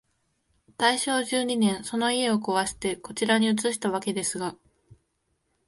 [0.77, 4.57] 大正十二年、その家をこわして、こちらに移したわけですが、